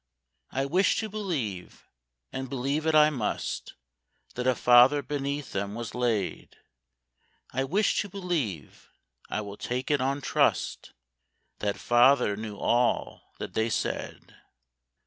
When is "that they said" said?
13.37-14.37